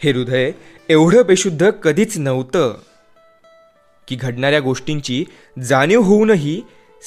हे 0.00 0.10
हृदय 0.10 0.52
एवढं 0.88 1.22
बेशुद्ध 1.26 1.70
कधीच 1.70 2.18
नव्हतं 2.18 2.74
की 4.08 4.16
घडणाऱ्या 4.16 4.60
गोष्टींची 4.60 5.24
जाणीव 5.62 6.00
होऊनही 6.00 6.60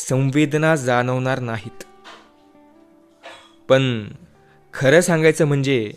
संवेदना 0.10 0.76
जाणवणार 0.76 1.40
नाहीत. 1.40 1.84
पण 3.70 4.08
खरं 4.74 5.02
सांगायचं 5.02 5.46
म्हणजे 5.46 5.94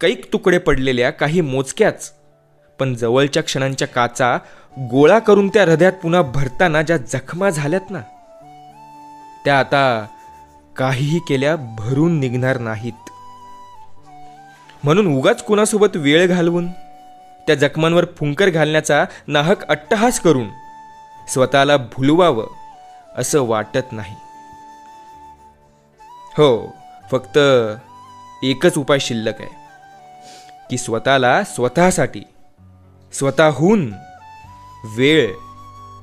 कैक 0.00 0.32
तुकडे 0.32 0.58
पडलेल्या 0.58 1.10
काही 1.10 1.40
मोजक्याच 1.40 2.12
पण 2.78 2.94
जवळच्या 2.94 3.42
क्षणांच्या 3.42 3.88
काचा 3.88 4.38
गोळा 4.90 5.18
करून 5.18 5.48
त्या 5.48 5.64
हृदयात 5.64 5.92
पुन्हा 5.92 6.22
भरताना 6.22 6.82
ज्या 6.82 6.96
जखमा 6.96 7.50
झाल्यात 7.50 7.90
ना 7.90 8.00
त्या 9.44 9.58
आता 9.58 10.06
काहीही 10.76 11.18
केल्या 11.18 11.56
भरून 11.56 12.20
निघणार 12.20 12.58
नाहीत. 12.58 13.10
म्हणून 14.86 15.06
उगाच 15.18 15.42
कुणासोबत 15.42 15.96
वेळ 15.96 16.26
घालवून 16.26 16.72
त्या 17.46 17.54
जखमांवर 17.54 18.04
फुंकर 18.16 18.48
घालण्याचा 18.48 19.04
नाहक 19.26 19.68
अट्टहास 19.68 20.20
करून 20.20 20.48
स्वतःला 21.28 21.76
भुलवावं 21.76 22.46
असं 23.16 23.42
वाटत 23.42 23.92
नाही. 23.92 24.14
हो 26.36 26.74
फक्त 27.10 27.38
एकच 28.42 28.78
उपाय 28.78 28.98
शिल्लक 28.98 29.40
आहे 29.40 29.50
की 30.70 30.78
स्वतःला 30.78 31.44
स्वतःसाठी 31.44 32.22
स्वतःहून 33.12 33.92
वेळ 34.96 35.32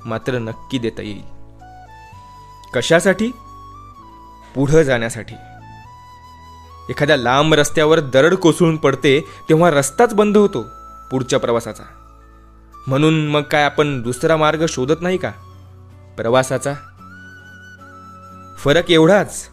मात्र 0.06 0.38
नक्की 0.38 0.78
देता 0.78 1.02
येईल. 1.02 1.24
कशासाठी? 2.74 3.32
पुढं 4.56 4.82
जाण्यासाठी. 4.82 5.36
एखाद्या 6.90 7.18
लांब 7.18 7.54
रस्त्यावर 7.54 8.00
दरड 8.00 8.34
कोसळून 8.34 8.78
पडते 8.78 9.28
तेव्हा 9.50 9.72
रस्ताच 9.72 10.14
बंद 10.14 10.38
होतो 10.38 10.66
पुढच्या 11.12 11.40
प्रवासाचा. 11.40 11.84
म्हणून 12.88 13.28
मग 13.28 13.42
काय 13.42 13.64
आपण 13.64 14.02
दुसरा 14.02 14.38
मार्ग 14.38 14.66
शोधत 14.70 15.02
नाही 15.02 15.18
का? 15.18 15.32
प्रवासाचा? 16.18 16.74
फरक 18.60 18.92
एवढाच 18.92 19.50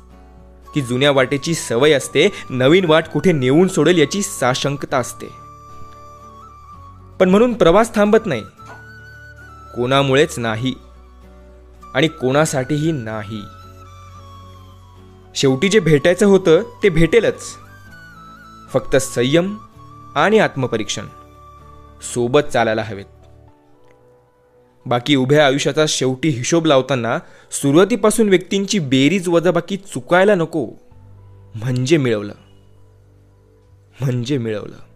की 0.75 0.83
जुन्या 0.83 1.11
वाटेची 1.11 1.55
सवय 1.55 1.93
असते 1.93 2.33
नवीन 2.51 2.85
वाट 2.85 3.09
कुठे 3.09 3.33
नेऊन 3.33 3.69
सोडेल 3.69 3.99
याची 3.99 4.23
साशंकता 4.23 4.99
असते. 4.99 5.27
पण 7.21 7.29
म्हणून 7.29 7.55
प्रवास 7.55 7.95
थांबत 7.95 8.27
नाही. 8.27 8.43
कोणामुळेच 9.77 10.39
नाही. 10.39 10.75
आणि 11.95 12.09
कोणासाठीही 12.09 12.93
नाही. 12.93 13.43
शेवटी 15.41 15.69
जे 15.69 15.81
भेटायचं 15.81 16.27
होतं 16.27 16.63
ते 16.83 16.89
भेटेलच. 16.89 17.43
फक्त 18.73 18.97
संयम 18.97 19.57
आणि 20.15 20.39
आत्मपरीक्षण. 20.39 21.07
सोबत 22.15 22.41
चालायला 22.41 22.83
हवेत. 22.83 23.05
बाकी 24.87 25.17
उभ्या 25.17 25.47
आयुष्याचा 25.47 25.85
शेवटी 25.89 26.29
हिशोब 26.29 26.67
लावताना 26.67 27.19
सुरुवातीपासून 27.51 28.29
व्यक्तींची 28.29 28.79
बेरीज 28.79 29.29
वजाबाकी 29.29 29.77
चुकायला 29.77 30.35
नको. 30.35 30.67
म्हणजे 31.55 31.97
मिळवलं. 31.97 32.35
म्हणजे 34.01 34.39
मिळवलं. 34.39 34.90